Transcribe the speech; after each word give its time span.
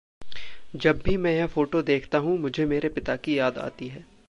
जब 0.75 1.01
भी 1.01 1.17
में 1.17 1.31
यह 1.31 1.47
फोटो 1.47 1.81
देखता 1.81 2.17
हूँ, 2.17 2.39
मुझे 2.39 2.65
मेरे 2.65 2.89
पिता 2.89 3.15
की 3.15 3.39
याद 3.39 3.57
आती 3.57 3.87
है। 3.87 4.05